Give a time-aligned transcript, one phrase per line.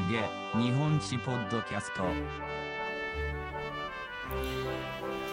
[0.00, 0.28] 芸
[0.60, 2.02] 日本史ポッドキャスト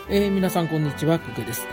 [0.10, 1.66] えー皆さんこんにちは、くけです。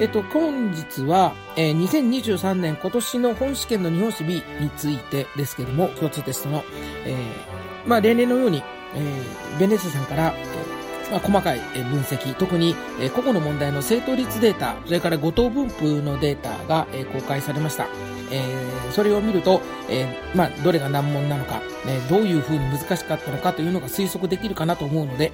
[0.00, 6.64] えっと、本日は、えー2023年今年の本試験の日本史 B についてですけども、共通テストの、
[7.04, 8.62] えーまあ、例年のように、
[8.94, 17.86] えーベネッセさんから、えーまあ、細かい分析、特に、えー個々の問題の正答率データ、それから誤答分布のデータが、えー公開されました。
[18.30, 19.60] えーそれを見ると、
[19.90, 25.32] えーまあ、どれが難問なのか、ね、どういうふうに難しかったのかというのが推測できるかなと思うので、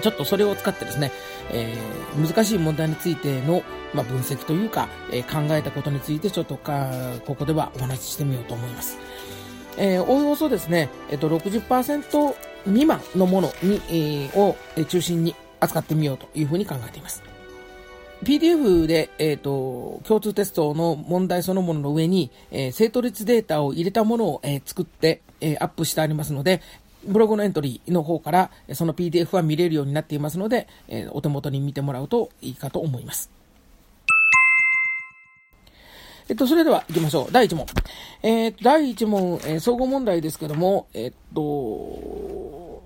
[0.00, 1.12] ちょっとそれを使ってですね、
[1.50, 3.62] えー難しい問題についての、
[3.92, 6.90] まあ、分析というか、えー考えたことについてちょっとか、
[7.26, 8.98] ここではお話ししてみようと思います。
[9.76, 12.34] えーおおよそですね、えっ、と、60%
[12.64, 14.56] 未満のものに、えーを
[14.88, 17.22] 中心に扱ってみようというふうに考えています。
[18.24, 26.62] PDF で、えっ、と、共通テストの問題そのものの上に、えー正答率データを入れたものを、えー作って、えーアップしてありますので、
[27.06, 33.30] ブログのエントリーの方から、その PDF は見れるようになっていますので、えーお手元に見てもらうといいかと思います。
[36.28, 37.32] えっと、それでは行きましょう。
[37.32, 37.66] 第1問。
[38.22, 42.82] えー、第1問、えー総合問題ですけども、えっと、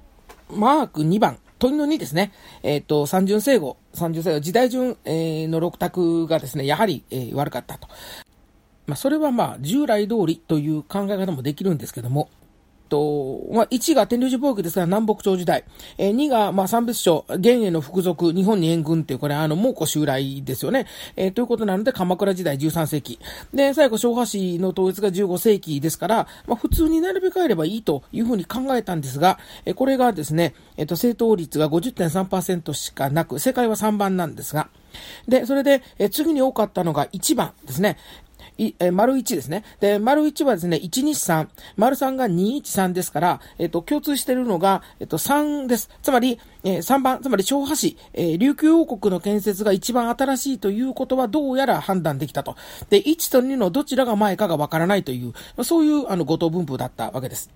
[0.51, 2.33] マーク2番、問いの2ですね。
[2.65, 7.87] えっと、三巡整合、三巡整合、時代順、えーの六択がですね、やはり、えー悪かったと。
[8.87, 12.29] まあ、それはまあ、従来通りという考え方もできるんですけども、
[12.91, 15.65] と、まあ、1が天竜寺貿易ですから南北朝時代。
[15.97, 20.87] えー、2が、まあ、三別書、元への服属、日本に援軍っていう、これ、あの、蒙古襲来ですよね。
[21.17, 23.19] えーということなので、鎌倉時代13世紀。
[23.55, 34.69] で、最後、昭和史の統一が15世紀ですから、まあ、普通に並べ替えればいいというふうに考えたんですが、えーこれがですね、えっ、と、正答率が50.3%しかなく、正解は3番なんですが、
[35.29, 37.97] で、それで、え次に多かったのが1番ですね。
[38.61, 39.65] い、えー、丸1ですね。
[39.81, 45.91] で、丸1はですね、123、丸3が213ですから、えっ、と、共通しているのが、えっ、と、3です。
[46.03, 52.57] つまり、えー3番、つまり、昭和市、えー琉球王国の建設が一番新しいということはどうやら判断できたと。
[52.91, 57.51] で、1と2のどちらが前かがわからないという、そういう、あの、五等分布だったわけです。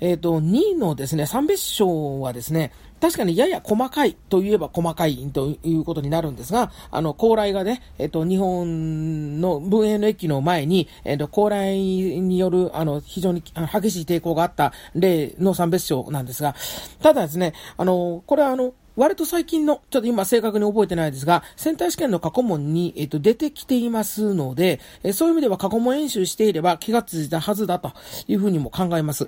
[0.00, 11.76] えっ、と、2位のですね、三別章はですね、確かにやや細かいといえば細かいということになるんですが、あの、高麗がね、えっ、と、日本の文英の駅の前に、えっ、と、高麗
[12.20, 16.54] による、あの、非常に激しい抵抗があった例の三別章なんですが、
[17.02, 27.92] ただですね、あの、これはあの、割と最近の、ちょっと今正確に覚えてないですが、センター試験の過去問に、えっと、出てきていますので、えそういう意味では過去問演習していれば気がついたはずだと
[28.28, 29.26] いうふうにも考えます。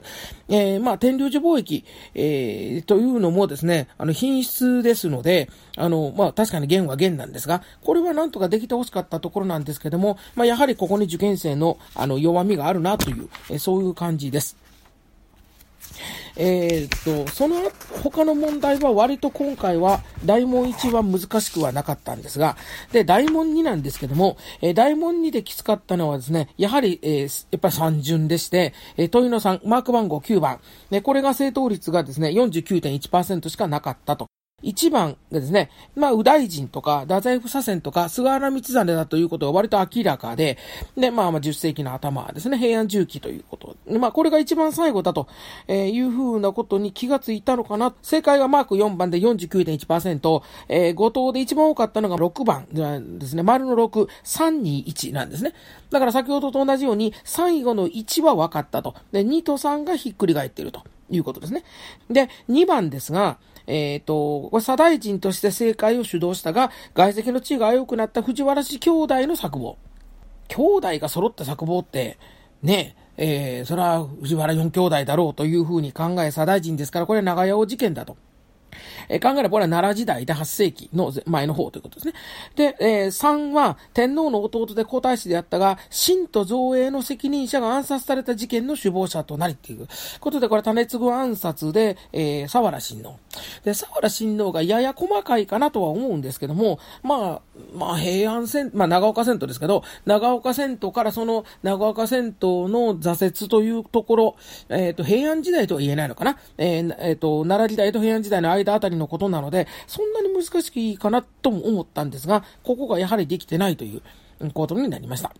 [0.50, 14.61] えーまあ、天竜寺貿易、えーというのもですね、あの、品質ですので、あの、まあ、確かに弦は弦なんですが、これはなんとかできてほしかったところなんですけども、まあ、やはりここに受験生の、あの、弱みがあるなという、えそういう感じです。
[16.36, 17.56] えーっと、その
[18.02, 22.56] 他の問題は割と今回は大問1は難しくはなかったんですが、
[22.92, 34.31] で、大問2なんですけども、えー大問2できつかったのはですね、やはり、えーやっぱり3順でして、えー問いの3、マーク番号9番、ね、これが正答率がですね、49.1%しかなかったと。
[34.62, 40.58] 1番がですね、まあ、右大臣とか、太宰府左遷とか、菅原道真だということが割と明らかで、
[40.96, 43.76] で、まあ、まあ、10世紀の頭ですね、平安重機ということ。
[43.98, 45.28] まあ、これが一番最後だと、
[45.68, 47.94] えーいうふうなことに気がついたのかな。
[48.02, 52.66] 正解がマーク4番で49.1%、えー、5答で一番多かったのが6番
[53.18, 55.54] ですね、丸の6、321なんですね。
[55.90, 58.94] だから先ほどと同じように、最後の1は分かったと。
[59.12, 61.64] で、2と3がひっくり返っているということですね。
[62.10, 69.76] で、2番ですが、えっ、と、これ左大臣として政界を主導したが、外籍の地位が良くなった藤原氏兄弟の作望。
[70.48, 72.18] 兄弟が揃った作望って、
[72.62, 78.16] ねえ、えーそれは藤原四兄弟だろうというふうに考え左大臣ですから、これは長屋王事件だと。
[79.08, 82.14] えー考えればこれは奈良時代で8世紀の前の方ということですね。
[82.56, 89.86] で、えー3は天皇の弟で皇太子であったが、神と造営の責任者が暗殺された事件の首謀者となりっていう
[90.20, 93.18] ことで、これ種継ぐ暗殺で、えー、沢原親王。
[93.64, 104.36] で、沢原親王がやや細かいかなとは思うんですけども、まあ、まあ平安戦、まあ長岡戦闘ですけど、長岡戦闘からその長岡戦闘の挫折というところ、
[104.68, 106.38] えっ、と、平安時代とは言えないのかな？
[106.58, 115.32] えーえーと、奈良時代と平安時代の間あたりのことなので、そんなに難しくいいかなとも思ったんですが、ここがやはりできてないということになりました。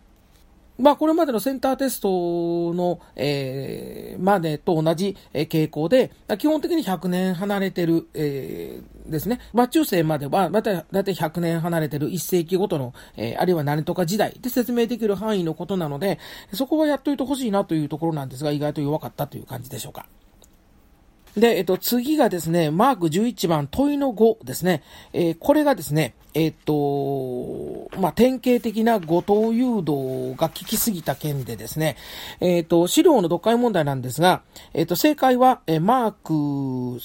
[0.77, 9.39] まあ、これまでのセンターテストの、えー、までと同じ、傾向で、基本的に100年離れてる、えー、ですね。
[9.53, 16.19] まあ、中世までは、また、だいたい100年離れてる1世紀ごとの、えー、あるいは何とか時代で説明できる範囲のことなので、
[16.53, 20.07] そこはやっといてほしいなというところなんですが、意外と弱かったという感じでしょうか。
[21.37, 24.83] で、えっと、次がですね、マーク11番、問いの5ですね。
[25.13, 31.97] えー、これがですね、えっと、まあ、典型的な後藤誘導が効きすぎた件でですね、
[32.39, 34.41] えっと、資料の読解問題なんですが、
[34.73, 36.99] えっと、正解は、えマーク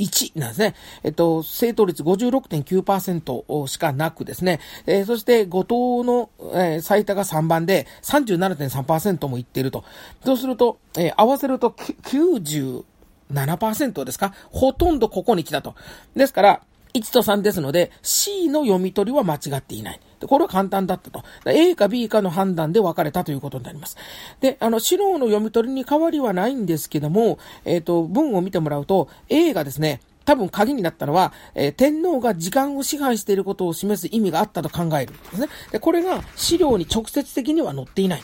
[0.00, 0.74] 1なんですね。
[1.02, 9.84] えっと、正答率56.9%しかなくですね、えー、そして後藤の、えー、最多が3番で37.3%もいっていると。
[10.24, 12.84] そうすると、えー、合わせると90、
[13.32, 14.34] 7%ですか？
[14.50, 15.74] ほとんどここに来たと。
[16.14, 16.60] ですから、
[16.94, 20.00] 1と3ですので、C の読み取りは間違っていない。
[20.26, 21.22] これは簡単だったと。
[21.46, 23.96] A か B かの判断で分かれたということになります。
[24.40, 35.48] で、あの、白の読み取りに変わりはないんですけども、えっ、ー、と、文を見てもらうと、A がですね、多分鍵になったのは、えー、天皇が時間を支配していることを示す意味があったと考えるんですね。
[35.72, 38.22] で、これが資料に直接的には載っていない。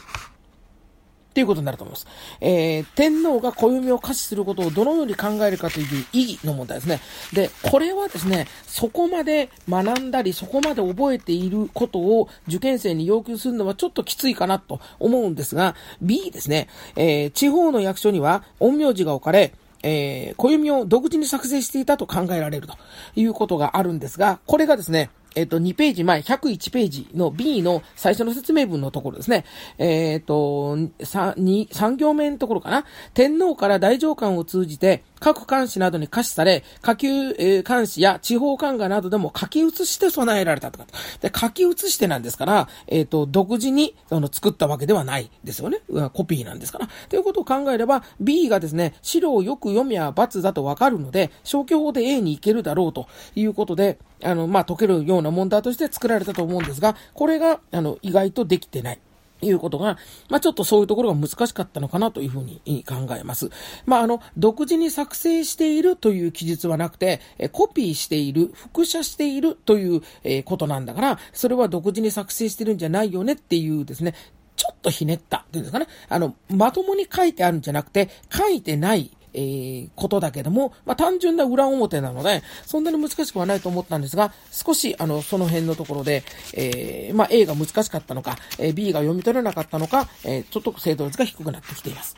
[1.37, 2.07] っていうことになると思います。
[2.41, 7.01] えー、天皇が暦を可視することをどのように考えるかという意義の問題ですね。
[7.35, 22.79] で、これはですね、そこまで学んだり、そこまで覚えていることを受験生に要求するのはちょっときついかなと思うんですが、B ですね、えー、地方の役所には陰陽師が置かれ、えー、暦を独自に作成していたと考えられると
[23.15, 29.45] いうことがあるんですが、これがですね、えっ、と、2ページ前、101ページの B の最初の説明文のところですね。
[29.77, 32.87] えっ、と、3、2、3行目のところかな。
[33.13, 40.87] 天皇から大上官を通じて、各官史などに可視され、下級、えー、官史や地方官画などでも書き写して備えられたとか。
[41.21, 45.81] で、書き写してなんですから、えっ、ー、と、独自に、その、作ったわけではないですよね。
[46.13, 46.89] コピーなんですから。
[47.09, 58.99] ということを考えれば、B がですね、資料をよく読みゃ罰だとわかるので、消去法で A に行けるだろうということで、あの、まあ、解けるような問題として作られたと思うんですが、これが、あの、意外とできてない。
[59.43, 59.99] いうことが、
[60.29, 63.51] まあ、ちょっとそういうところが難しかったのかなというふうに考えます。
[63.85, 67.21] まあ、あの、独自に作成しているという記述はなくて、
[67.53, 70.03] コピーしている、複写しているという
[70.45, 74.15] ことなんだから、それは独自に作成してるんじゃないよねっていうですね、
[74.57, 75.87] ちょっとひねったっていうんですかね。
[76.09, 86.25] あの、まともに書いてあるんじゃなくて、書いてないえー、ことだけども、まあ、単純な裏表なので、そんなに難しくはないと思ったんですが、少し、あの、その辺のところで、
[86.55, 92.17] えー、まあ、A が難しかったのか、えー、B が読み取れなかったのか、えー、ちょっと精度率が低くなってきています。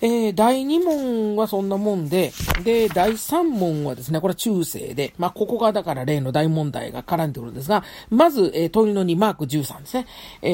[0.00, 10.06] えー、第2問はそんなもんで、で、第3問はですね、これは中世で、まあ、ここがだから例の大問題が絡んでくるんですが、まず、えー、問いの2マーク13ですね。
[10.42, 10.48] え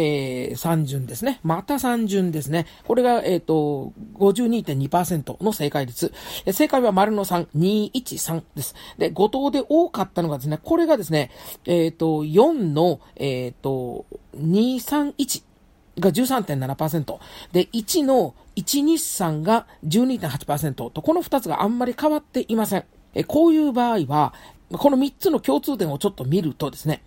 [0.52, 1.40] ー、3順ですね。
[1.42, 2.66] また3順ですね。
[2.86, 6.12] これが、えっ、ー、と、52.2%の正解率。
[6.50, 8.74] 正解は丸の3、213です。
[8.96, 11.30] で、5答で多かったのがですね、これがですね、
[11.66, 14.06] えっ、ー、と、4の、えっ、ー、と、
[14.36, 15.53] 231。
[15.98, 17.18] が13.7%。
[17.52, 22.84] で、1の123が12.8%と、この2つがあんまり変わっていません。
[23.14, 24.34] えこういう場合は、
[24.72, 27.02] この3つの共通点をちょっと見るとですね、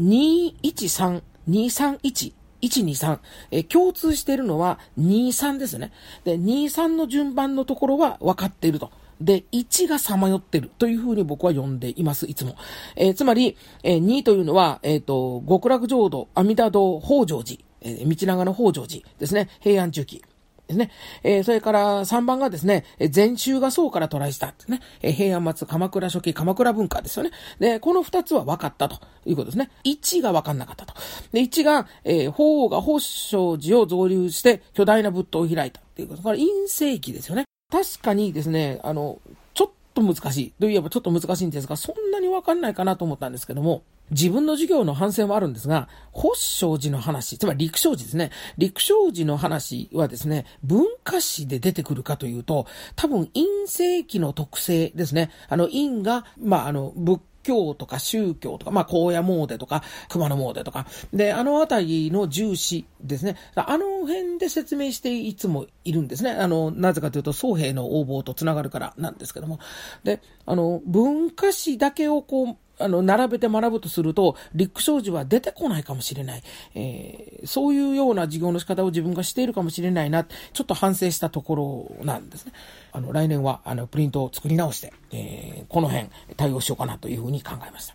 [0.00, 2.32] 213、231、
[2.62, 3.18] 123、
[3.50, 5.92] え共通しているのは23ですね。
[6.24, 8.90] で、23の順番のところは分かっていると。
[9.20, 12.54] で、1がさまよってるというふうに僕は呼んでいます、いつも。
[12.94, 17.60] えー、つまり、えー、2というのは、えっ、ー、と、極楽浄土、阿弥陀堂、法常寺。
[17.88, 20.22] え、道長の北条寺ですね、平安中期。
[20.68, 20.90] ですね。
[21.22, 24.80] えー、それから3番がですね、禅宗が宋からトライしたですね。
[25.02, 27.30] え、平安末、鎌倉初期、鎌倉文化ですよね。
[27.58, 29.70] で、この2つは分かったということですね。
[29.84, 30.94] 1が分かんなかったと。
[31.32, 36.22] で、1が、えー、法王が法正寺を造立して巨大な仏塔を開いたっていうこと。
[36.22, 37.44] これ、陰世紀ですよね。
[37.72, 39.18] 確かにですね、あの、
[39.54, 40.52] ちょっと難しい。
[40.60, 48.30] といえばちょっと難しいんですが、そんなに分かんないかなと思ったんですけども、自分の授業の反省もあるんですが、法正寺の話、つまり陸正寺ですね。
[48.56, 55.30] 陸正寺の話はですね、文化史で出てくるかというと、多分陰世紀の特性ですね。
[55.48, 63.36] あの、陰が、まあ、あの、仏教とか宗教とか、まあ、荒野詣とか、熊野詣とか、で、あのあたりの重視ですね。
[63.54, 66.32] あの辺で説明していつもいるんですね。
[66.32, 69.60] あの、なぜかというと、僧兵の応募とつながるからなんですけども。
[70.04, 76.42] で、あの、文化史だけをこう、あの、並べて学ぶとすると、陸商事は出てこないかもしれない。
[76.74, 81.54] えー、そういうような授業の仕方を自分がしているかもしれないな、ちょっと反省したとこ
[81.98, 82.52] ろなんですね。
[82.92, 87.94] あの、来年は、あの、プリントを作り直して、えー、この辺対応しようかなというふうに考えました。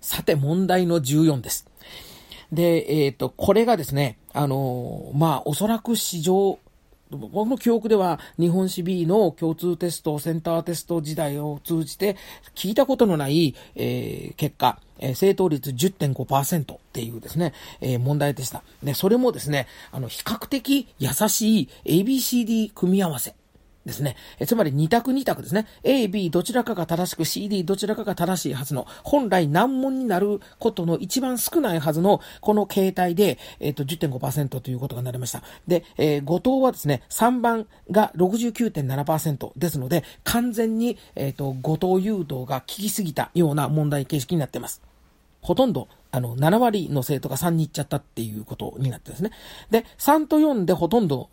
[0.00, 1.66] さて、問題の14です。
[2.52, 6.58] で、えっ、と、これがですね、あのまあ、おそらく史上、
[7.10, 12.16] 僕の記憶では日本史 B の共通テスト、センターテスト時代を通じて
[12.54, 18.62] 聞いたことのない、えー、結果、えー、正答率10.5%っていうですね、えー、問題でした。
[18.82, 23.34] で、それもですね、あの、比較的優しい ABCD 組み合わせ。
[23.86, 24.16] ですね。
[24.38, 25.66] えつまり2択2択ですね。
[25.82, 35.42] A、B どちらかが正しく C、D どちらかが正しいはずの、本来難問になることの一番少ないはずの、この形態で、えっ、ー、と、10.5%ということがなりました。
[35.66, 44.82] で、えー、5等はですね、3番が69.7%ですので、完全に、えっ、ー、と、5等誘導が効きすぎたような問題形式になっています。
[45.40, 49.30] ほとんどあの、7割の生徒が3に行っちゃったっていうことになってですね。
[49.70, 51.30] で、3と4でほとんど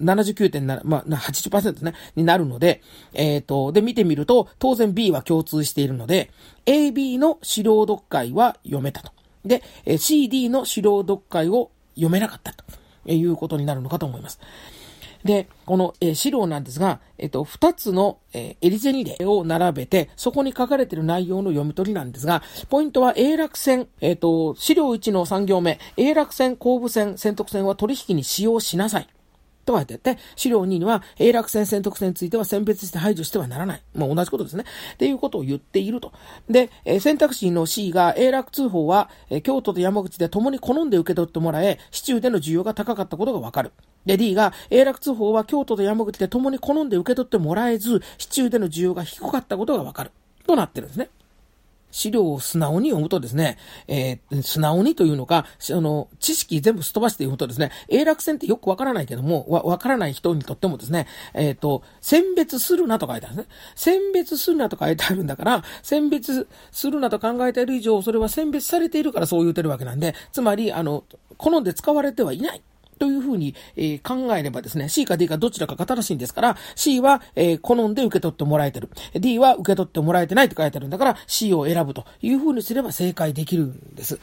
[0.00, 2.82] 79.7、まあ、80%ね、になるので、
[3.14, 6.30] えっ、ー、と、で、見てみると、当然 B は共通しているので、
[6.66, 9.12] AB の資料読解は読めたと。
[9.44, 9.62] で、
[9.98, 12.64] CD の資料読解を読めなかったと
[13.06, 14.38] いうことになるのかと思います。
[15.24, 29.08] で、この、えー、資料なんですが、えっ、と、二つの、えー、エリゼニ例を並べて、そこに書かれている内容の読み取りなんですが、ポイントは、永楽線、えっ、と、資料1の3行目、永楽線、後部線、選択線は取引に使用しなさい。
[29.68, 33.82] と書いてって、資料2には、永楽線、選択線については選別して排除してはならない。
[33.94, 34.64] まあ、同じことですね。
[34.94, 36.12] っていうことを言っていると。
[36.48, 43.72] で、え選択肢の C が、永楽通報は、え京都と山口で共に好んで受け取ってもらえ、市中での需要が高かったことがわかる。
[44.06, 50.12] で、D が、永楽通報は京都と山口で共に好んで受け取ってもらえず、市中での需要が低かったことがわかる。
[50.46, 51.10] となってるんですね。
[51.90, 63.54] 資料を素直に読むとですね、えー、素直にというのか、あの、知識全部すっ飛ばして読むとですね、永楽線ってよくわからないけども、わ、わからない人にとってもですね、えっ、ー、と、選別するなと書いてあるんですね。
[63.74, 71.04] 選別するなと書いてあるんだから、選別するなと考えている以上、それは選別されているからそう言うてるわけなんで、つまり、あの、
[71.36, 72.62] 好んで使われてはいない。
[72.98, 78.90] というふうに、え、考えればですね、C か D かどちらかが正しいんですから、C は、え、好んで受け取ってもらえてる。
[79.14, 84.18] D は受け取ってもらえてないって書いてあるんだから、C を選ぶというふうにすれば正解できるんです。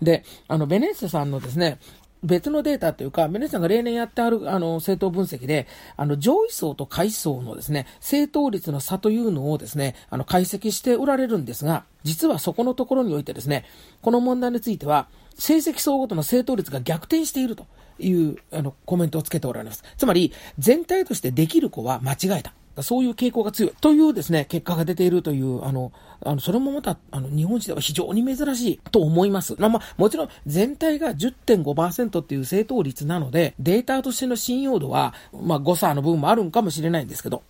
[0.00, 1.78] で、あの、ベネッセさんのですね、
[2.24, 13.64] 別のデータというか、ベネッセさんが例年やってある、あの、政党分析で、あの、上位層と下位層のですね、政党率の差というのをですね、あの、解析しておられるんですが、実はそこのところにおいてですね、
[14.02, 17.66] この問題については、成績層ごとの政党率が逆転していると。
[17.98, 19.84] いうあのコメントをつけておられます。
[19.96, 22.54] つまり、全体としてできる子は間違えた。
[22.80, 23.72] そういう傾向が強い。
[23.82, 25.92] というですね、結果が出ているという、あの、
[26.24, 29.56] あの、それもまた、あの、日本史では非常に珍しいと思います。
[29.58, 37.42] まあ、もちろん、全体が10.5%っていう正答率なので、データとしての信用度は、まあ、誤差の部分もあるんかもしれないんですけど、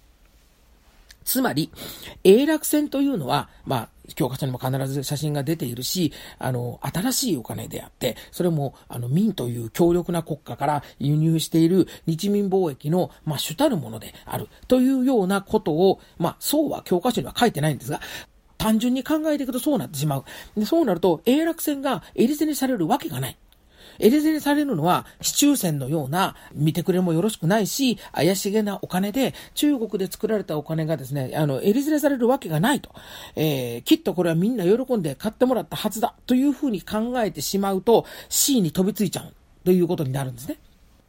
[1.25, 1.71] つまり、
[2.25, 18.01] 永楽線というのは、まあ、教科書にも必ず写真が出ているし、あの、新しいお金であって、それも、あの、民という強力な国家から輸入している日民貿易の、まあ、主たるものである、というようなことを、まあ、そうは教科書には書いてないんですが、
[18.59, 20.25] 単純に考えていくとそうなってしまう。
[20.57, 23.37] でそうなると、永楽線がエリゼにされるわけがない。
[23.99, 32.91] エレゼにされるのは、市中線のような、見てくれもよろしくないし、怪しげなお金で、中国で作られたお金がですね、あの、エリゼにされるわけがないと。
[33.37, 39.35] えー、きっとこれはみんな喜んで買ってもらったはずだ、というふうに考えてしまうと、C に飛びついちゃう、
[39.65, 40.59] ということになるんですね。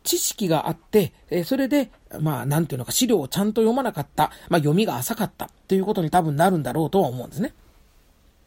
[0.03, 7.53] 知識があって、えそれで、まあ、なんていうのか、資料をちゃんと読まなかった、まあ、読みが浅かった、ということに多分なるんだろうとは思うんですね。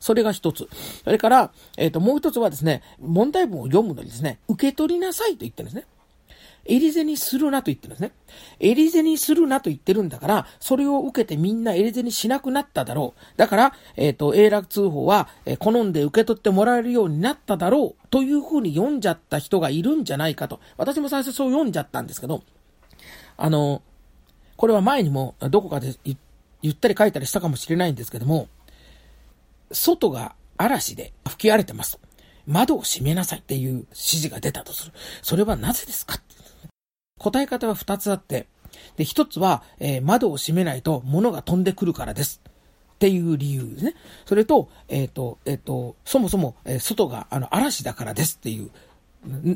[0.00, 0.69] それが一つ。
[1.05, 5.87] それから、えっ、ー、と、もう一つはですね、問題文を読むのにですね、受け取りなさいと言ってるんですね。
[6.69, 8.12] エリゼにするなと言ってるんですね。
[8.61, 13.38] エリゼにするなと言ってるんだから、それを受けてみんなエリゼにしなくなっただろう。
[13.38, 18.09] だから、えっ、ー、と、永楽通報は、えー、好んで受け取ってもらえるようになっただろう。
[18.09, 20.61] というふうに読んじゃった人がいるんじゃないかと。
[20.76, 22.43] 私も最初そう読んじゃったんですけど、
[23.37, 23.83] あの、
[24.57, 26.17] これは前にもどこかで言
[26.73, 28.49] ったり書いたりしたかもしれないんですけども、
[29.73, 31.99] 外が嵐で吹き荒れてます。
[32.46, 34.92] 窓を閉めなさいっていう指示が出たとする。
[35.23, 36.20] それはなぜですか
[37.18, 38.46] 答え方は二つあって、
[38.96, 42.40] で、一つは、えー、窓を閉めないと物が飛んでくるからです。
[42.94, 43.94] っていう理由ですね。
[44.25, 48.70] それと、えっ、ー、と、えっ、ー、と、そもそも、え、外があの嵐だからですっていう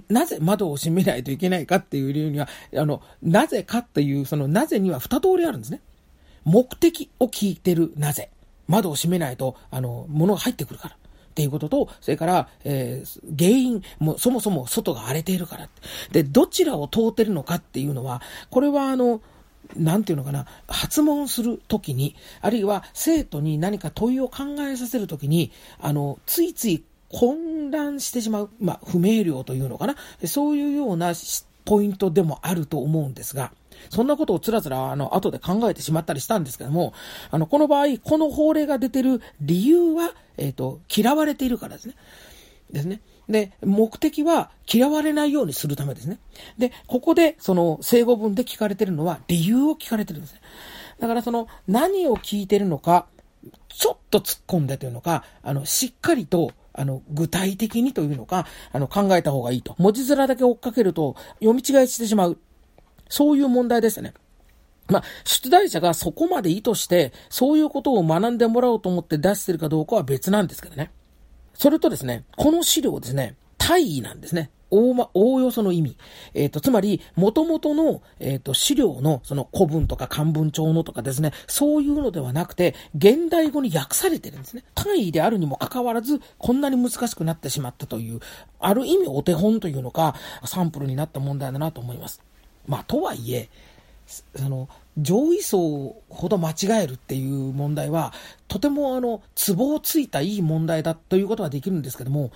[0.08, 5.80] なぜ窓を閉めないといけないかっていう理由には、あの、なぜかっていう、そのなぜには二通りあるんですね。
[6.44, 8.30] 目的を聞いてるなぜ。
[8.70, 10.96] 窓を閉めないと、あの、物が入ってくるから。
[10.96, 15.68] っていうことと、それから、えー、原因、もそもそも外が荒れているから。
[16.10, 19.20] で、どちらを通ってるのかっていうのは、これはあの、
[19.76, 29.96] なんていうのかな、発問するときに、あるいは生徒に何か問いを考えさせるときに、あの、ついつい混乱してしまう、まあ、不明瞭というのかな。
[30.26, 31.14] そういうような
[31.70, 33.52] ポイントでもあると思うんですが、
[33.90, 36.94] そんなことをつらつら、あの、後で考えてしまったりしたんですけども、
[37.30, 41.94] あの、この場合、この法令が出てる理由は、えっ、ー、と、嫌われているからですね。
[42.72, 43.02] ですね。
[43.28, 46.18] で、目的は嫌われないようにするためですね。
[46.58, 50.40] で、ここで、その、生語文で聞かれてるのは、理由を聞かれてるんですね。
[50.98, 53.06] だからその、何を聞いてるのか、
[53.68, 59.74] ちょっと突っ込んでというのか、あの、しっかりと、あの、具体的にというのか、あの、考えた方がいいと。
[59.78, 62.38] 文字面だけ追っかけると、読み違いしてしまう。
[63.08, 64.14] そういう問題ですね。
[64.88, 70.90] まあ、出題者がそこまで意図して、そういうことを学んでもらおうと思って出してるかどうかは別なんですけどね。
[71.54, 74.50] それとですね、この資料ですね、大意なんですね。
[74.70, 75.96] 大ま、大よその意味。
[76.32, 84.64] えっ、ー、と、つまり、元々の、えっ、ー、と、資料の、その古文とか漢文帳のとかですね、そういうのではなくて、現代語に訳されてるんですね。
[84.74, 88.20] 単位であるにもかかわらず、こんなに難しくなってしまったという、
[88.60, 90.14] ある意味お手本というのか、
[90.44, 92.22] サンプルになった問題だなと思います。
[92.66, 93.48] まあ、とはいえ、
[94.36, 98.12] その、上位層ほど間違えるっていう問題は、
[98.48, 102.30] とてもあの、ツボをついたいい問題だということはできるんですけども、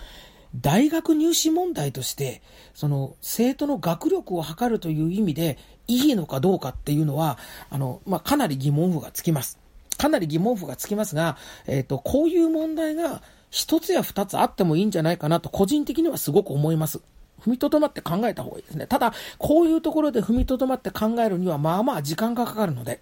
[0.54, 2.42] 大学入試問題として、
[2.75, 7.38] その、生徒の学力を測るという意味で、いいのかどうかっていうのは、
[7.70, 9.58] あの、まあ、かなり疑問符がつきます。
[9.99, 17.00] かなり疑問符がつきますが、えっ、ー、と、こういう問題が一つや二つあってもいいんじゃないかなと、個人的にはすごく思います。
[17.40, 18.87] 踏みとどまって考えた方がいいですね。
[18.87, 23.00] ただ、こういうところで踏みとどまって考えるには、まあまあ時間がかかるので、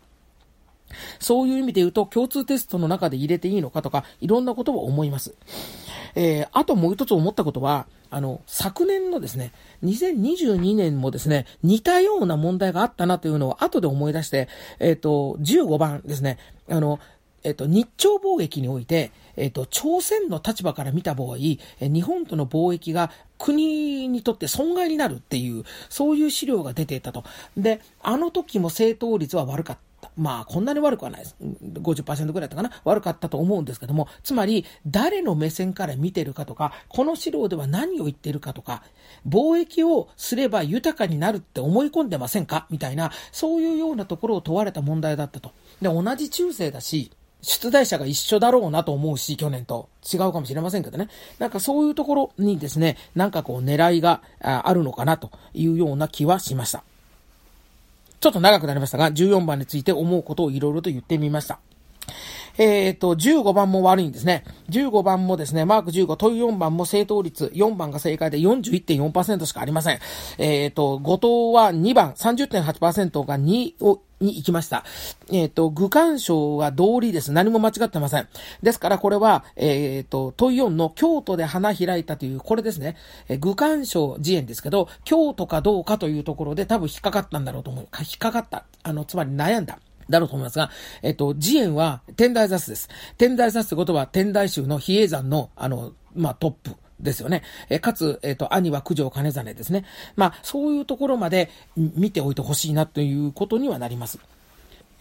[1.21, 5.35] そういう意味で言うと、共通テストの中で入れていいのかとか、いろんなことを思います。
[6.15, 9.53] えー、あともう一つ思ったことは、あの、昨年のですね、
[9.85, 16.39] 2022年もですね、似たような問題があったなというのを後で思い出して、えっ、ー、と、15番ですね、
[16.69, 17.01] あの、
[17.43, 21.59] えっ、と、日朝貿易において、えっ、と、朝鮮の立場から見た場合、日
[22.03, 27.25] 本との貿易が国にとって損害になるっていう、そういう資料が出ていたと。
[27.57, 29.92] で、あの時も正答率は悪かった。
[30.17, 31.37] まあ、こんなに悪くはないです。
[31.41, 38.83] 50%ぐらいだったかな悪かったと思うんですけども、つまり、誰の目線から見てるかとか、この資料では何を言ってるかとか、
[39.27, 42.67] 貿易をすれば豊かになるって思い込んでませんか？
[42.71, 45.53] みたいな、そういうようなところを問われた問題だったと。
[45.81, 51.09] で、同じ中世だし、出題者が一緒だろうなと思うし、去年と違うかもしれませんけどね。
[51.39, 56.85] なんかそういうところにですね、なんかこう狙いがあるのかなというような気はしました。
[58.23, 61.59] ちょっと長くなりましたが、14番について思うことをいろいろと言ってみました。
[62.57, 64.45] えっ、ー、と、15番も悪いんですね。
[64.71, 69.99] 15番もですね、マーク15、問4番も正答率、4番が正解で41.4%しかありません。
[70.39, 74.85] えっ、ー、と、後藤は2番、30.8%が2を、に行きました。
[75.31, 77.33] えっ、ー、と、具干渉は道理です。
[77.33, 78.29] 何も間違ってません。
[78.63, 82.97] ですからこれは、えっ、ー、と、問4の京都で花開いたという、これですね。
[83.29, 87.89] えー、具干渉辞苑ですけど、京都かどうかというところで多分引っかかったんだろうと思う。
[87.99, 88.65] 引っかかった。
[88.83, 89.79] あの、つまり悩んだ。
[90.11, 90.71] だろうと思いますが、
[91.03, 92.89] えっと、慈円は天台雑です。
[93.19, 96.73] 天台雑ってことは天台宗の比叡山の、あの、まあ、トップ。
[97.03, 97.43] ですよね。
[97.69, 99.85] えかつ、えっ、と、兄は九条兼実ですね。
[100.17, 104.19] まあ、そういうところまで見ておいてほしいなということにはなります。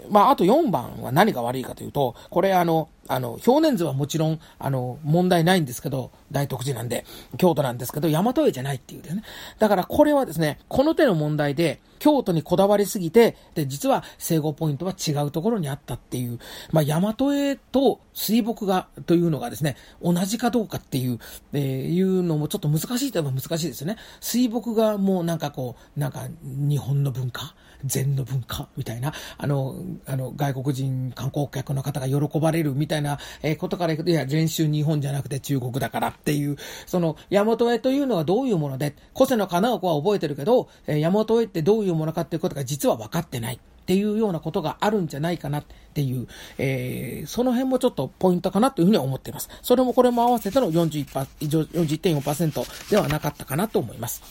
[0.09, 7.05] まあ、あと4番は何が悪いかというと、これあの、あの、表年図はもちろん、あの、問題ないんですけど、大徳寺なんで、
[7.37, 9.23] 京都なんですけど、大和絵じゃないっていうね。
[9.59, 16.39] だからこれはですね、この手の問題で、京都にこだわりすぎて、で、実は整合ポイントは違うところにあったっていう、
[16.71, 21.19] まあ、大和絵と水墨画というのがですね、同じかどうかっていう、
[21.53, 23.97] えー、いうのもちょっと難しいといえば難しいですよね。
[24.19, 27.53] 水墨画もなんかこう、なんか日本の文化
[27.85, 32.90] 禅の文化みたいな、あの、あの、外国人観光客の方が喜ばれるみたいな、
[33.41, 43.60] えー、ことからいくと、いや、練習日本じゃなくて中国だからっていう、その、大和絵というのはどういうもので、古瀬の金子は覚えてるけど、えー、大和絵ってどういうものかっていうことが実は分かってない。
[43.82, 46.27] っていうようなことがあるんじゃないかなっていう、
[46.58, 49.49] えー、その辺もちょっとポイントかなというふうに思っています。
[49.62, 54.21] それもこれも合わせての41%、41.4%ではなかったかなと思います。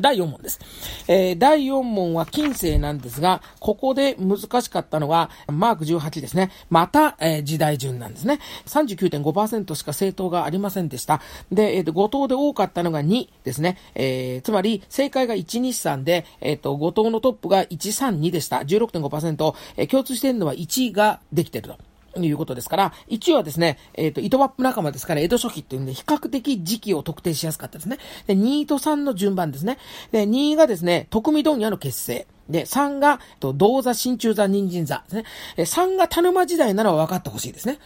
[0.00, 0.60] 第4問です。
[1.08, 6.50] えー、第4問は近世なんですが、ここで難しかったのが、マーク18ですね。
[6.70, 8.40] また、えー、時代順なんですね。
[8.66, 11.20] 39.5%しか正答がありませんでした。
[11.50, 13.78] で、えっ、ー、と、5答で多かったのが2ですね。
[13.94, 18.58] えー、つまり、正解が123で、えっ、ー、と、5答のトップが132でした。
[18.58, 21.95] 16.5%、えー、共通しているのは1ができてると。
[22.24, 27.98] いうことですから、1はですね、えっ、ー、と、糸マップ仲間ですから、江戸初期っていうんで、比較的時期を特定しやすかったですね。
[28.26, 29.78] で、2と3の順番ですね。
[30.12, 32.26] で、2位がですね、徳見問屋の結成。
[32.48, 35.24] で、3が、と、銅座、真鍮座、人参座ですね。
[35.58, 37.78] 3が田沼時代なら分かってほしいですね。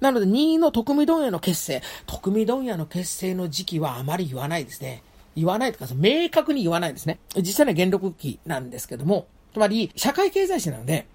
[0.00, 1.82] なので、2の特見問屋の結成。
[2.06, 5.02] 特見問屋の結成の時期はあまり言わないですね。
[5.36, 7.18] 言わないとか、明確に言わないですね。
[7.36, 11.06] 実際には元禄期なんですけども、つまり、社会経済史なので、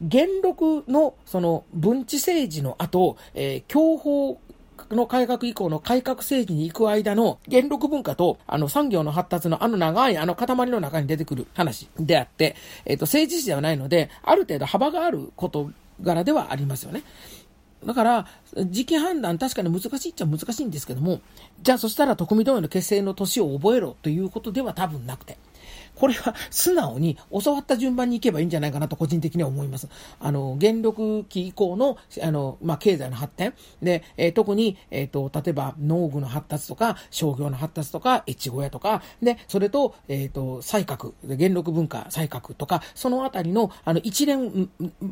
[0.00, 4.40] 元禄の、その、文治政治の後、えー、享保
[4.90, 15.70] の改革以降の改革政治に行く間の元禄文化と、あの産業の発達のあの長いあの塊の中に出てくる話であって、えっ、ー、と、政治史ではないので、ある程度幅がある事
[16.02, 17.02] 柄ではありますよね。
[17.84, 18.26] だから、
[18.66, 21.20] 時期判断確かに難しいっちゃ難しいんですけども、
[21.62, 25.38] じゃあそしたら特見同様の結成の年を覚えろということでは多分なくて、
[26.00, 29.86] これは素直に教わった順番に行けばいいんじゃないかなと個人的には思います。
[30.18, 33.52] あの、元禄期以降の、あの、まあ、経済の発展。
[33.82, 44.70] で、えー、特に、えっ、ー、と、例えば農具の発達とか、商業の発達とか、越後屋とか、で、それと、えっ、ー、と、才覚、元禄文化、才覚とか、そのあたりの、あの、一連、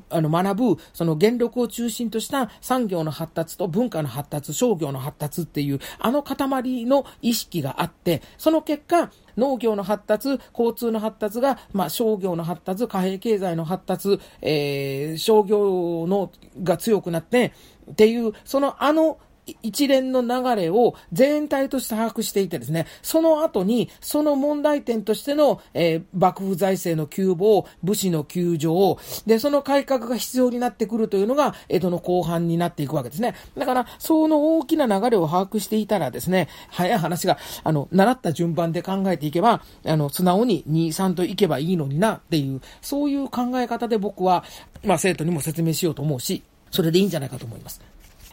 [0.09, 16.31] あの、学ぶ、その元禄を中心とした産業の発達と文化の発達、商業の発達っていう、あの塊の意識があって、その結果、農業の発達、交通の発達が、まあ、商業の発達、貨幣経済の発達、えー、商業の
[16.63, 17.53] が強くなって、
[17.91, 19.19] っていう、そのあの
[19.63, 33.35] 一連の流れを全体として把握していてですね、その後に、その問題点としての、えー、幕府財政の急防、武士の急上、で、その改革が必要になってくるというのが、江戸の後半になっていくわけですね。
[33.57, 44.45] だから、その大きな流れを把握していたらですね、早い話が、あの、習った順番で考えていけば、あの、素直に2、3といけばいいのにな、っていう、そういう考え方で僕は、
[44.85, 47.81] まあ、生徒にも説明しようと思うし、それでいいんじゃないかと思います。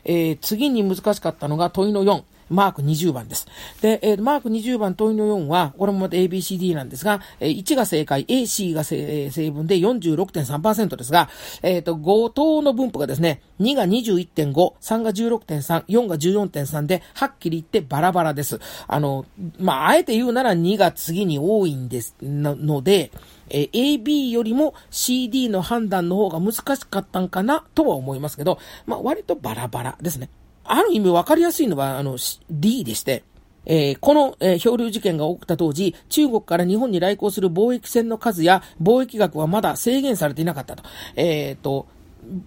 [0.06, 2.24] えー、次に難しかったのが問いの4。
[2.50, 3.48] マーク20番です。
[3.82, 11.30] で、えー、マーク20番問いの4は、これもまた ABCD なんですが、えー、1が正解、A、C が正分で46.3%ですが、
[11.62, 18.60] えっ、ー、と、5等の分布がですね、2が21.5、3が16.3、4が14.3で、はっきり言ってバラバラです。
[18.88, 19.26] あの、
[19.60, 23.12] まあ、あえて言うなら2が次に多いんです、なので、
[23.50, 30.30] えー、AB よりも CD の判断の方が難しかったんかなとは思いますけど、まあ割とバラバラですね。
[30.66, 32.18] ある意味分かりやすいのは、あの、
[32.50, 33.24] D でして、
[33.66, 40.84] えー、この、えー、漂流事件が起きた当時、中国から日本に来航する貿易船の数や貿易額はまだ制限されていなかったと。
[41.16, 41.88] えっ、ー、と、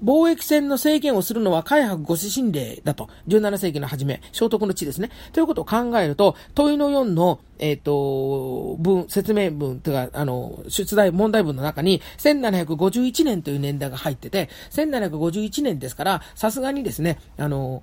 [0.04, 3.08] 貿易船の制限をするのは海白ご指針令だと。
[3.28, 5.10] 17世紀の初め、聖徳の地ですね。
[5.32, 17.82] ということを考えると、問いの4の、えっ、ー、と、文、説明文というか、あの、出題、問題文の中に、1751年という年代が入ってて、1751年ですから、さすがにですね、あの、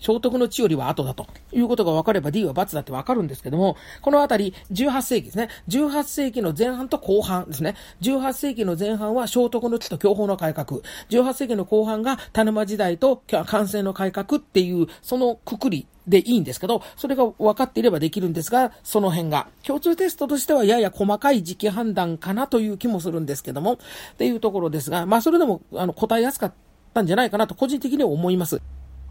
[0.00, 5.48] 聖徳の地よりは後だということが分かれば D は×だって分かるんですけども、このあたり18世紀ですね。
[5.68, 7.74] 18世紀の前半と後半ですね。
[8.02, 10.80] 18世紀の前半は聖徳の地と享保の改革。
[11.10, 23.78] 18世紀の後半が田沼時代と感染の改革っていう、そのくくりでいいんですけど、それが分かっていればできるんですが、その辺が、共通テストとしてはやや細かい時期判断かなという気もするんですけども、っ
[24.16, 26.52] ていうところですが、まあそれでも、あの、答えやすかっ
[26.94, 28.60] たんじゃないかなと個人的には思います。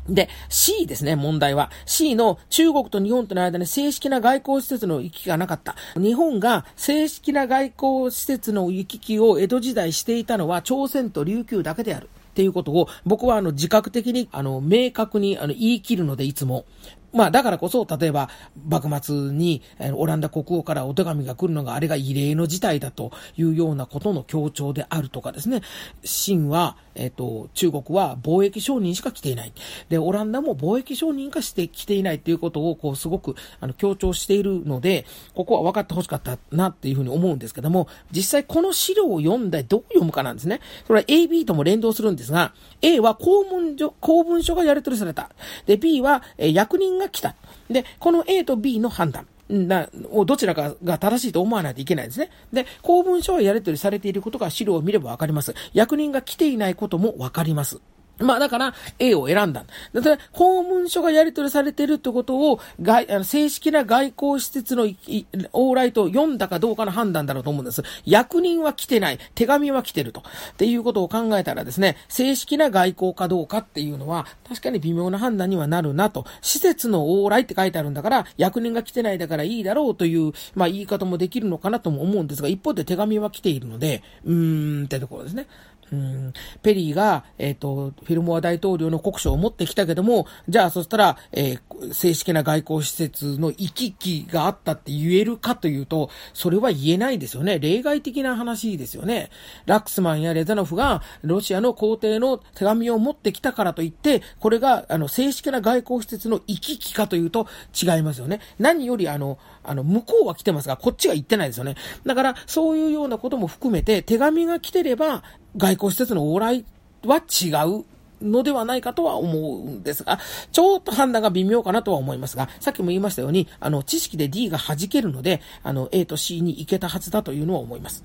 [0.10, 1.72] で、C ですね、問題は。
[1.86, 5.76] C の中国と日本との間に正式な外交施設の行き来がなかった。
[5.96, 12.10] 日本が正式な外交施設の行き来を江戸時代していたのは朝鮮と琉球だけである。
[12.38, 16.66] っていうことを僕はあの自覚的にあの明確にあの言い切るのでいつも。
[17.14, 18.30] まあだからこそ、例えば
[18.68, 19.62] 幕末に
[19.94, 25.62] オランダ国王からお手紙が来るのがあれが異例の事態だというようなことの強調であるとかですね。
[26.04, 29.54] 秦は、えっ、と、中国は貿易承認しか来ていない。
[29.90, 40.60] で、オランダも貿易承認がして来ていないっていうことを、こう、すごく、あの、強調しているので、ここは分かってほしかったなっていうふうに思うんですけども、実際この資料を読んでどう読むかなんですね。
[40.88, 45.30] それは AB とも連動するんですが、A は公文書、公文書がやり取りされた。
[45.66, 47.36] で、B は、え役人が来た。
[47.70, 49.28] で、この A と B の判断。
[49.50, 52.30] な、をどちらかが正しいと思わないといけないんですね。
[52.52, 55.54] で、公文書はやり取りされていることが資料を見ればわかります。
[55.74, 57.80] 役人が来ていないこともわかります。
[58.20, 59.66] まあだから A を選んだ。
[59.94, 67.84] だから公文書がやり取りされてるってことを外あの正式な外交施設の往来と読んだかどうかの判断だろうと思うんです。
[68.06, 69.20] 役人は来てない。
[69.36, 70.22] 手紙は来てると。
[70.22, 76.26] っていうことを考えたらですね、正式な外交かどうかっていうのは確かに微妙な判断にはなるなと。
[76.42, 85.48] 施設の往来って書いてあるんだから役人が来てないだからいいだろうという、まあ言い方もできるのかなとも思うんですが、一方で手紙は来ているので、うーんってところですね。
[85.92, 97.60] うん、ペリーが、えっ、ー、と、フィルモア大統領の国書を持ってきたけども、じゃあそしたら、えー、正式な外交施設の行き来があったって言えるかというと、それは言えないですよね。
[97.60, 99.30] 例外的な話ですよね。
[99.66, 108.42] ラックスマンやレザノフがロシアの皇帝の手紙を持ってきたからといって、これがあの正式な外交施設の行き来かというと違いますよね。
[108.60, 111.76] 何よりあの、あの、向こうは来てますが、こっちが行ってないですよね。
[112.06, 115.24] だから、そういうようなことも含めて、手紙が来てれば、
[115.58, 116.66] 外交施設の往来
[117.06, 117.86] は違う
[118.22, 120.20] のではないかとは思うんですが、
[120.52, 128.04] ちょっと判断が微妙かなとは思いますが、さっきも言いましたように、あの、知識で D が弾けるので、あの、A と C に行けたはずだというのは思います。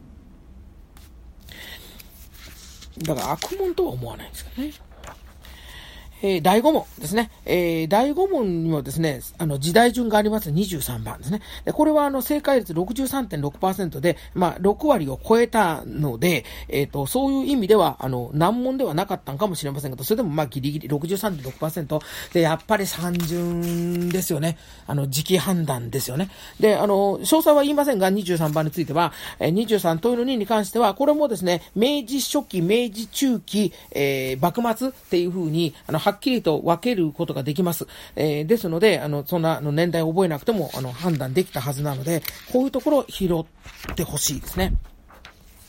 [2.99, 4.75] だから悪問とは思わないんですけどね。
[6.23, 7.31] えー、第5問ですね。
[7.45, 11.43] えー、第5問にもですね、あの、時代順があります23番ですね。
[11.65, 22.01] で、これはあの、正解率63.6%で、まあ、6割を超えたので、えっ、ー、と、そういう意味では、あの、難問ではなかったんかもしれませんけど、それでもまあ、ギリギリ63.6%
[22.33, 24.59] で、やっぱり3順ですよね。
[24.87, 26.31] あの、時期判断ですよね。
[26.61, 37.87] で、あの、詳細は言いませんが、23番については、えー、23問いの2に関しては、これもですね、明治初期、明治中期、えー、幕末っていうふうに、あの、っきりと分けることができます。
[38.16, 42.22] えー、ですので、あの、そんな、あの、年代を覚えなくても、あの、判断できたはずなので、
[42.53, 43.27] こういうところを拾
[43.90, 44.75] ってほしいですね。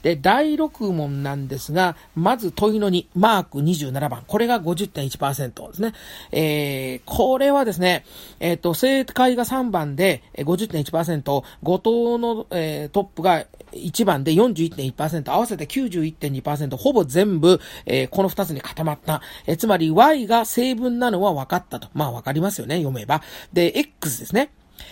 [0.03, 4.23] で、第6問なんですが、まず問いの2、マーク27番。
[4.27, 5.93] これが50.1%ですね。
[6.31, 8.05] えー、これはですね、
[8.41, 13.45] えっ、ー、と、正解が3番で50.1%、後藤の、えー、トップが
[13.75, 19.21] 1番で41.1%、合わせて91.2%、ほぼ全部、えー、この2つに固まった。
[19.45, 21.89] えー、つまり Y が成分なのは分かったと。
[21.93, 23.21] まあ分かりますよね、読めば。
[23.51, 24.51] で、X ですね。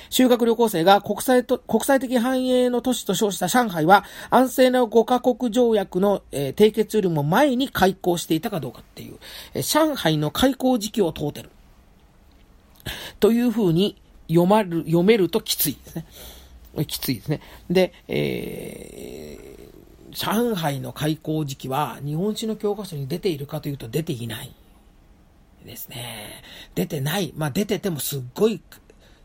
[0.09, 9.17] 修学旅行生が国際と、国際的繁栄の都市と称した上海は、安静な5カ国条約の、えー、締結よりも前に開港していたかどうかっていう、
[9.53, 11.49] えー、上海の開港時期を問うてる。
[13.19, 16.05] というふうに読まる、読めるときついですね。
[16.85, 17.41] きついですね。
[17.69, 24.53] で、えー、上海の開港時期は日本史の教科書に出ているかというと出ていない。
[25.65, 26.43] ですね。
[26.75, 27.33] 出てない。
[27.35, 28.61] まあ出ててもすっごい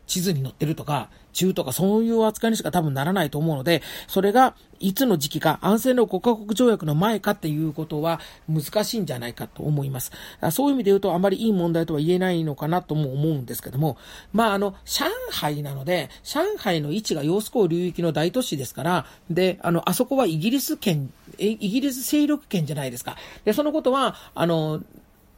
[0.05, 8.19] 地図に載ってるとか、中とかそういう扱いにしか多分ならないと思うので、それがいつの時期か、安静の5カ国条約の前かっていうことは
[8.49, 10.11] 難しいんじゃないかと思います。
[10.51, 13.97] そういう意味で言うとあまりいい問題とは言えないのかなとも思うんですけども、
[14.33, 23.15] まああの、上海なので、上海の位置が揚子江流域の大都市ですから、で、あの、あそこはイギリス圏、イギリス勢力圏じゃないですか。
[23.45, 24.81] で、そのことは、あの、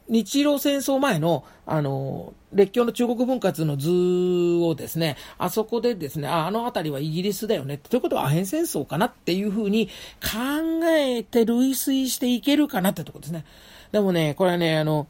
[0.08, 3.90] 日露戦争前の、あの、列強の中国分割の図
[4.62, 7.78] をですね、あそこでですね、ああの辺りはイギリスだよね。
[7.78, 9.88] ということはアヘン戦争かなっていうふうに
[10.20, 13.44] 考えて類推していけるかなってとこですね。
[13.92, 15.06] でもね、これはね、あの、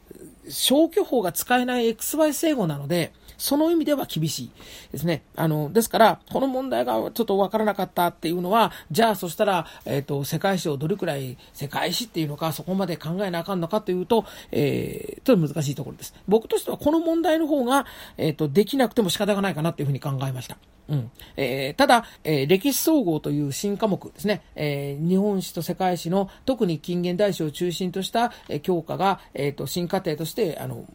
[0.49, 4.51] 消去法が使えない XY 整合なので、その意味では厳しい
[4.91, 5.23] ですね。
[5.35, 16.13] あの、ですから、この問題がちょっとわからなかったっていうのは、じゃあそしたら、えっ、ー、と、世界史をどれくらい、世界史っていうのか、そこまで考えなあかんのかというと、えー、ちょっと難しいところです。
[16.27, 20.57] 僕としてはこの問題の方が、えっ、ー、と、できなくても仕方がないかなっていうふうに考えました。
[20.87, 21.11] うん。
[21.37, 30.85] えー、ただ、えー、歴史総合という新科目ですね、えー、日本史と世界史の特に近現代史を中心とした、えー、教科が、えっ、と、新課程として、あの、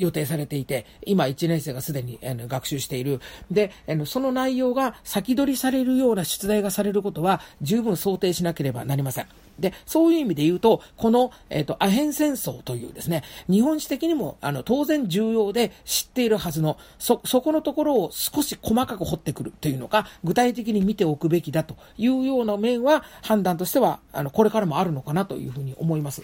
[0.00, 3.20] 予定されていて、今1年生がすでにあの学習している。
[3.50, 9.26] で、あのその内容が先取りされるような出題がされることは十分想定しなければなりません。
[9.60, 26.22] で、そういう意味で言うと、この、えっ、ー、と、アヘン戦争というですね、日本史的にも、あの、当然重要で知っているはずの、そ、そこのところを少し細かく掘ってくるというのか、具体的に見ておくべきだというような面は、判断としては、あの、これからもあるのかなというふうに思います。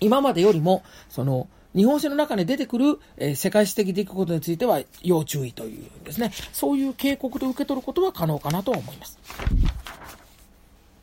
[0.00, 9.18] 今までよりも、その、日本史の中に出てくる、えー、世界史的出来事については要注意というですね、そういう警告と受け取ることは可能かなと思います。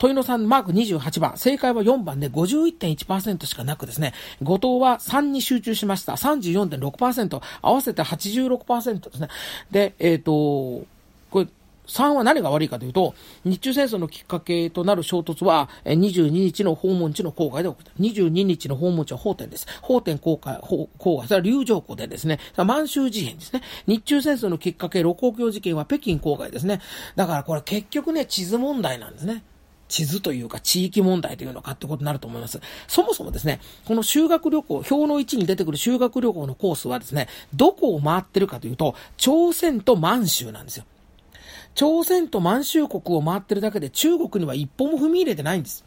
[0.02, 1.38] 問いの3、マーク28番。
[1.38, 6.14] 正解は4番で51.1%しかなくですね、後藤は3に集中しました。
[6.14, 7.42] 34.6%。
[7.62, 9.28] 合わせて86%ですね。
[9.70, 10.88] で、えっ、ー、と、
[11.30, 11.48] これ、
[11.88, 13.14] 3は何が悪いかというと、
[13.44, 17.92] 日中戦争のきっかけとなる衝突は、22日の訪問地の郊外で起きた。
[18.00, 19.68] 22日の訪問地は法典です。
[19.82, 23.62] 法典郊外、郊外、それは流浄湖でですね、満州事変ですね。
[23.88, 26.82] 日中戦争のきっかけ、露光橋事件は北京郊外ですね。
[27.16, 29.44] だからこれ結局ね、地図問題なんですね。
[29.90, 32.62] 地図というか地域問題というのかってことになると思います。
[32.88, 40.86] そもそもですね、この修学旅行、表の位置に出てくる修学旅行のコースはですね、どこを回ってるかというと、朝鮮と満州なんですよ。
[41.76, 45.84] 朝鮮と満州国を回ってるだけで中国には一歩も踏み入れてないんです。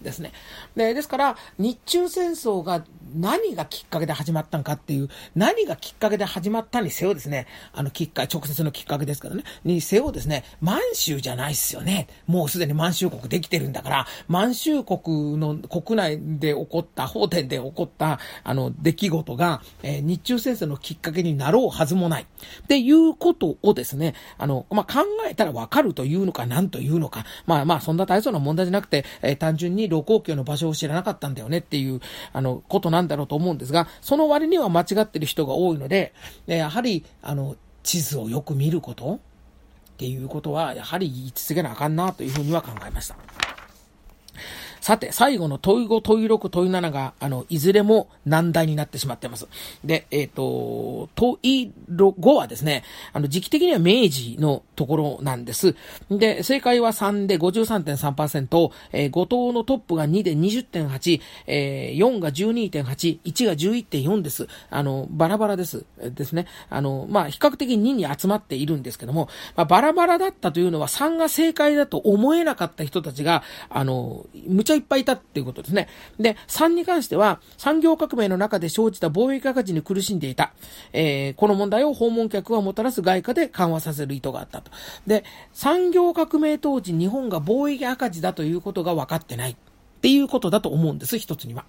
[0.00, 0.32] ですね。
[0.74, 12.08] で、ですから、日中戦争が何がきっかけで始まったんかっていう、何がきっかけで始まったにせよですね、あの、きっかけ、直接のきっかけですからね、にせよですね、満州じゃないっすよね。
[12.26, 22.22] もうすでに満州国できてるんだから、満州国の国内で起こった、法典で起こった、あの、出来事が、えー、日中戦争のきっかけになろうはずもない。
[22.22, 32.00] っていうことをですね、あの、まあ、考えたらわかるというのか、何というのか、まあまあ、そんな大層な問題じゃなくて、えー、単純に露光橋の場所を知らなかったんだよねっていう、
[32.32, 36.12] あの、ことなんんだろうと思うんですが、その割には間違ってる人が多いので、
[36.46, 39.18] やはり、あの、地図をよく見ることっ
[39.96, 43.16] ていうことは、やはり言い続けなあかんなというふうには考えました。
[44.80, 49.46] さて、最後の問い5、問い6、問い7が、あの、いずれも難題になってしまっています。
[49.84, 55.76] で、えっ、ー、と、問い5はですね、あの、時期的には明治のところなんです。
[56.10, 64.48] で、正解は3で53.3%、えー、後藤のトップが2で20.8、えー、4が12.8、1が11.4です。
[64.70, 65.84] あの、バラバラです。
[65.98, 66.46] ですね。
[66.70, 75.88] あの、まあ、比較的2に集まっているんですけども、まあ、バラバラだったというのは3が正解だと思えなかった人たちが、あの、むちゃいっぱいいたっていうことですね。
[76.18, 80.52] で、3に関しては、産業革命の中で生じた貿易赤字に苦しんでいた。
[80.92, 84.70] えー、この問題を訪問客がもたらす外貨で緩和させる意図があったと。
[85.06, 89.52] で、産業革命当時日本が貿易赤字だということが分かってない。
[89.52, 89.56] っ
[90.00, 91.64] ていうことだと思うんです、一つには。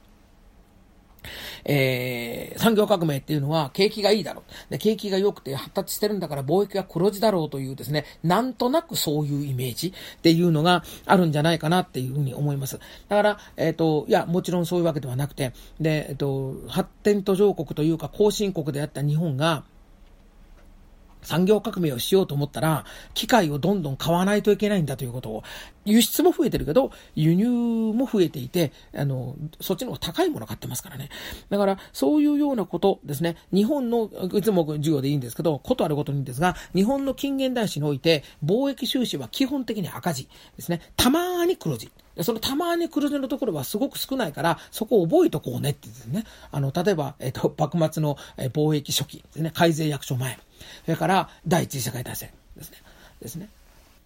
[1.66, 4.72] えー、産業革命っていうのは景気がいいだろう。
[4.72, 12.80] で景気が良くて発達してるんだから貿易が黒字だろうというですね、なんとなくそういうイメージっていうのがあるんじゃないかなっていうふうに思います。
[13.10, 19.64] だから、えっ、ー、と、いや、もちろんそういうわけではなくて、で、えっ、ー、と、発展途上国というか後進国であった日本が、
[21.22, 25.44] 産業革命をしようと思ったら、機械をどんどん買わないといけないんだということを、
[25.86, 31.10] 輸出も増えてるけど、輸入も増えていて、あの、そっちの方が高いもの買ってますからね。
[31.50, 33.36] だから、そういうようなことですね。
[33.52, 40.82] 日本の、いつも授業でいいんですけど、ことあることにですが、日本の近現代史において、貿易収支は基本的に赤字ですね。
[40.96, 41.92] たまーに黒字。
[42.20, 46.26] そのたまに黒字のところはすごく少ないから、そこを覚えとこうねってですね。
[46.52, 49.52] あの、例えば、えっ、と、幕末の貿易初期ですね。
[49.54, 50.38] 改税役所前。
[50.86, 52.78] それから、第一次世界大戦ですね。
[53.22, 53.50] ですね。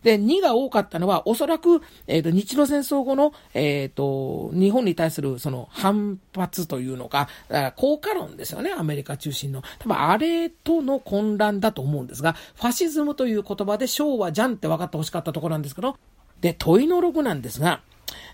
[0.05, 7.27] で、2が多かったのは、おそらく、えっ、ー、と、日露戦争後の、えっ、ー、と、日本に対する、その、反発というのか、
[7.75, 9.63] 効果論ですよね、アメリカ中心の。
[9.79, 15.97] 多分、あれとの混乱だと思うんですが、ファシズムという言葉で昭和じゃんって分かってほしかったところなんですけど、
[16.39, 17.81] で、問いの6なんですが、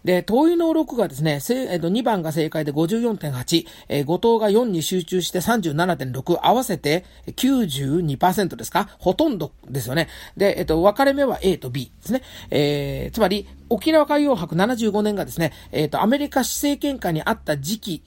[0.03, 8.89] で、問いの6がですね、えっと、2番が正解で54.8、えー、後藤が4に集中して37.6、合わせて92%ですか？
[8.99, 10.07] ほとんどですよね。
[10.35, 12.21] で、えっと、分かれ目は A と B ですね。
[12.49, 18.03] えー、つまり、沖縄海洋博75年がですね、えっ、と、アメリカ施政権下にあった時期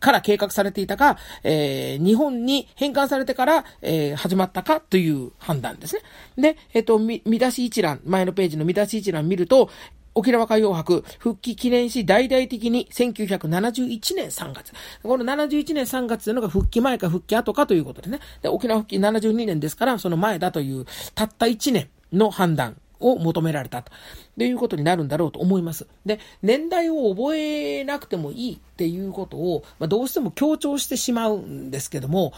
[0.00, 6.52] から計画されていたか、えー、日本に返還されてから、えー、始まったかという判断ですね。
[6.52, 9.70] で、えっ、と、見出し一覧、前のページの見出し一覧見ると、
[10.16, 14.72] 沖縄海洋博復帰記念し大々的に1971年3月。
[15.02, 18.20] この71年3月というのが復帰前か復帰後かということでね。
[18.40, 23.92] で沖縄復帰72年ですから、その前だという、たった1年の判断を求められたと。
[24.38, 25.86] いうことになるんだろうと思います。
[26.06, 32.32] で、年代を覚えなくてもいいっていうことを、まあ、どうしても強調してしまうんですけども、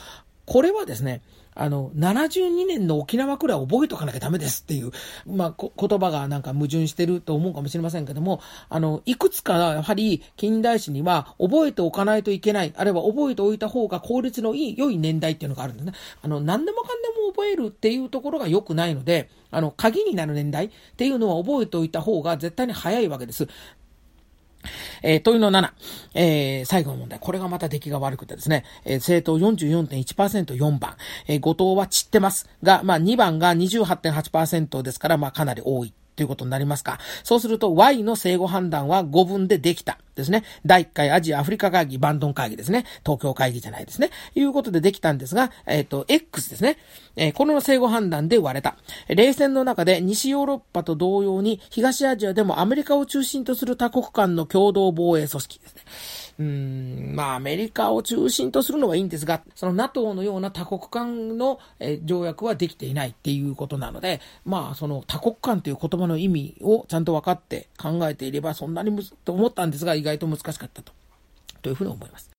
[0.47, 1.21] これはですね、
[1.59, 4.93] あの、72年の沖縄くらい覚えとかなきゃダメですっていう、
[5.27, 15.93] まあ、言葉がなんか矛盾してると思うかもしれませんけども、あの、いくつかやはり近代史には覚えておかないといけない、あるいは覚えておいた方が効率のいい、良い年代っていうのがあるんですね。
[16.23, 23.49] あの、何でもかんでも覚えるっていうところが良くないので、あの、鍵になる年代っていうのは覚えておいた方が絶対に早いわけです。
[25.03, 25.71] え、問いの7、
[26.15, 27.19] え、最後の問題。
[27.19, 35.93] これがまた出来が悪くてですね、えー、政党44.1%、4番、えー、後藤は散ってますが、まあ2番が28.8%ですから、まあかなり多い。
[36.19, 36.99] ということになりますか。
[37.23, 39.99] そうすると Y の正誤判断は5分でできた。
[40.19, 40.43] ですね。
[40.67, 42.85] 第1回アジア・アフリカ会議、バンドン会議ですね。
[43.05, 44.11] 東京会議じゃないですね。
[44.35, 46.77] いうことでできたんですが、えっ、ー、と、X ですね。
[47.15, 48.77] えー、この正誤判断で割れた。
[49.09, 55.83] 冷戦の中で西ヨーロッパと同様に東アジアでもアメリカを中心とする多国間の共同防衛組織ですね。
[56.39, 70.93] うん、まあ、アメリカを中心とするのはいいんですが、その NATO のような多国間の、え条約はできていないっていうことなので、まあ、その多国間という言葉の意味をちゃんと分かって考えていれば、そんなにむずと思ったんですが、意外と難しかったと。
[71.61, 72.31] というふうに思います。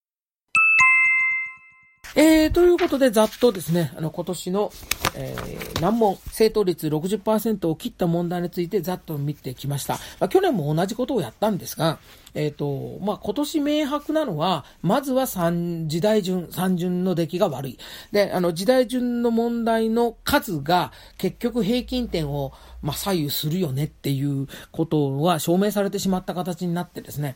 [2.16, 4.72] えー、ということで、ざっとですね、あの、今年の、
[5.16, 9.95] えー、難問、正答率60%を切った問題についてざっと見てきました。
[10.20, 12.00] まあ、去年も同じことをやったんですが、
[12.34, 17.80] えっ、ー、と、まあ、今年明白なのは、まずは三、時代順、三順の出来が悪い。
[18.11, 27.36] で、あの、時代順の問題の数が、結局平均点を、まあ、左右するよねっていうことは証明されてしまった形になってですね。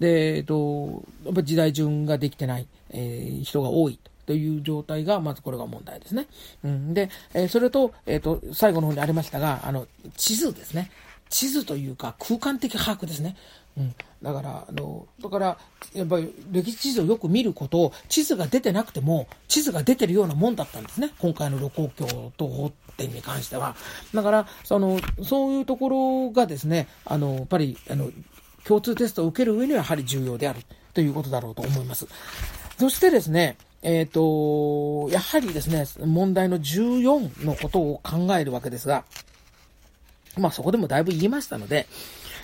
[0.00, 2.66] で、えっ、ー、と、やっぱ時代順ができてない。
[2.90, 6.26] えー、人が多いという状態が、まずこれが問題ですね。
[6.64, 9.86] うん、で、えー、それと、えっ、と、最後の方にありましたが、あの、
[10.16, 10.90] 地図ですね。
[11.28, 13.36] 地図というか空間的把握ですね。
[13.76, 13.94] うん。
[14.22, 15.58] だから、あの、だから、
[15.94, 21.10] やっぱり歴史地図をよく見ることを、地図が出てなくても、地図が出てるようなもんだったんですね。
[21.18, 23.76] 今回の露光橋と法典に関しては。
[24.14, 28.10] だから、その、そういうところがですね、あの、やっぱり、あの、
[28.64, 30.60] 共通テストを受ける上にはやはり重要である
[30.94, 32.06] ということだろうと思います。
[32.78, 39.04] そしてですね、えっ、ー、と、やはりですね、問題の14のことを考えるわけですが、
[40.36, 41.86] まあそこでもだいぶ言いましたので、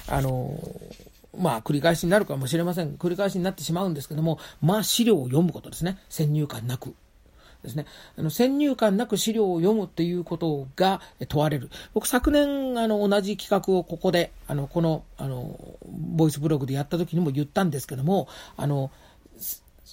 [0.07, 0.57] あの、
[1.37, 2.97] まあ繰り返しになるかもしれません。
[2.97, 5.99] 繰り返しになってしまうんですけども、まあ資料を読むことですね。
[6.09, 6.95] 先入観なく。
[7.63, 7.87] ですね。
[8.19, 11.71] あの、先入観なく資料を読むっていうことが問われる。
[11.95, 15.59] 僕昨年、あの、同じ企画をここで、あの、この、あの、
[15.89, 18.91] ボイスブログでやった時にも言ったんですけども、あの、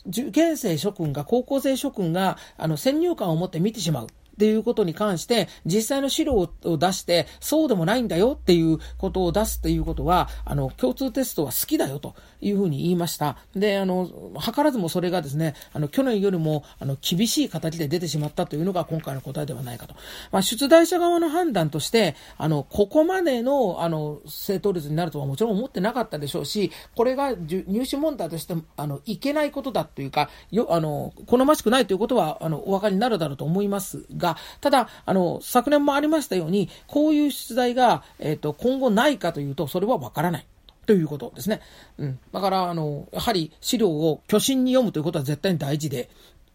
[0.08, 4.08] 受験生諸君が、高校生諸君が、あの、先入観を持って見てしまう。
[4.40, 13.36] っていうことに関して、実際の資料を出して、そうでもないんだよっていうことを出すっていうことは、あの、共通テストは好きだよというふうに言いました。
[13.54, 14.10] で、あの、
[14.40, 19.96] 図らずもそれがですね、あの、去年よりも、あの、厳しい形で出てしまったというのが今回の答えではないかと。
[20.32, 40.46] まあ、出題者側の判断として、あの、ここまでの、あの、正答率になるとはもちろん思ってなかったでしょうし、これが入試問題として、あの、いけないことだというか、よ、あの、好ましくないということは、あの、お分かりになるだろうと思いますが、が、ただ、あの、昨年もありましたように、こういう出題が、えっ、と、今後ないかというと、それはわからない。
[40.86, 41.62] ということですね。
[42.00, 42.20] うん。
[42.34, 46.10] だから、あの、やはり資料を虚心に読むということは絶対に大事で、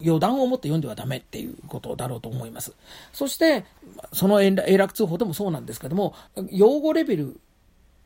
[0.04, 2.74] 余談を持って読んではダメっていうことだろうと思います。
[3.12, 3.64] そして、
[4.12, 6.14] その円楽通報でもそうなんですけども、
[6.50, 7.38] 用語レベル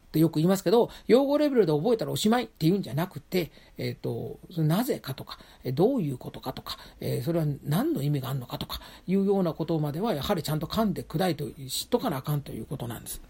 [0.09, 5.39] ってよく言いますけど、用語レベルで覚えたらおしまいっていうんじゃなくて、えっ、ー、と、なぜかとか、
[5.75, 13.21] どういうことかとか、えー、それは何の意味があるのかとかいうようなことまでは、やはりちゃんと噛んで砕いて知っとかなあかんということなんです。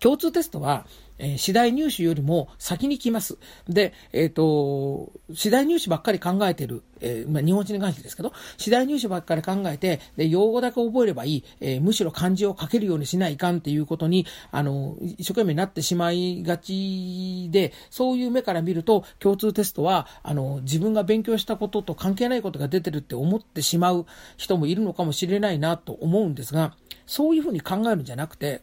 [0.00, 0.86] 共通テストは、
[1.18, 3.38] えー、次第入試よりも先に来ます。
[3.68, 24.06] で、えっ、ー、と、次第入試ばっかり考えてる、えー、まあ、日本人に関してですけど、次第入試ばっかり考えて、で、用語だけ覚えればいい、えむしろ漢字を書けるようにしないかんっていうことに、あの、一生懸命になってしまいがちで、そういう目から見ると、共通テストは、あの、自分が勉強したことと関係ないことが出てるって思ってしまう
[24.36, 26.74] 人もいるのかもしれないなと思うんですが、
[27.06, 28.62] そういうふうに考えるんじゃなくて、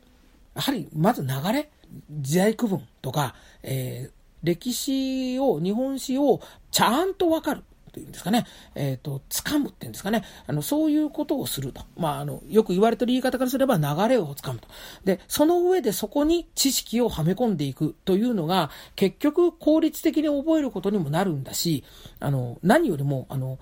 [0.56, 1.70] やはり、まず流れ
[2.10, 4.12] 時代区分とか、えー、
[4.43, 6.41] 歴史を、日本史を
[6.72, 7.64] ちゃんとわかる。
[7.91, 11.82] というんですかね、えっ、ー、と、掴むっていうんですかね、あの、そういうことをすると。
[11.97, 14.68] まあ、あの、よく言われてる言い方からすれば流れを掴むと。
[15.04, 21.84] で、その上でそこに知識をはめ込んでいくというのが、結局効率的に覚えることにもなるんだし、
[22.20, 23.60] あの、何よりも、あの、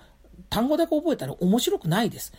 [0.50, 2.32] 単語だけ覚えたら面白くないです。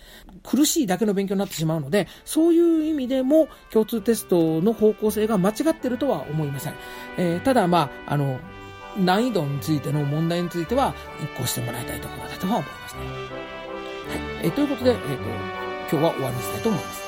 [0.43, 6.73] 苦しいだけの勉強になってしまうので、そういう意味でも共通テストの方向性が間違ってるとは思いません。
[7.17, 8.39] えー、ただ、まあ、あの、
[8.99, 13.01] 難易度についての問題については、一個してもらいたいところだとは思いますね。
[13.01, 13.07] は
[14.43, 14.45] い。
[14.45, 17.00] えー、ということで、えっ、ー、と、今日は終わりにしたいと思います。